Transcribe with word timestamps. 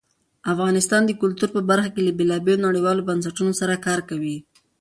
افغانستان 0.53 1.01
د 1.05 1.11
کلتور 1.21 1.49
په 1.55 1.61
برخه 1.69 1.89
کې 1.93 2.01
له 2.07 2.11
بېلابېلو 2.17 2.65
نړیوالو 2.67 3.07
بنسټونو 3.09 3.51
سره 3.61 3.81
کار 3.85 3.99
کوي. 4.09 4.37